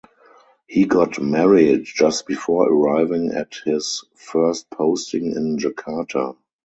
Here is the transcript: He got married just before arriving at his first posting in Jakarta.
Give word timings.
He 0.67 0.85
got 0.87 1.21
married 1.21 1.83
just 1.85 2.25
before 2.25 2.67
arriving 2.67 3.33
at 3.33 3.57
his 3.65 4.03
first 4.15 4.67
posting 4.71 5.35
in 5.35 5.59
Jakarta. 5.59 6.35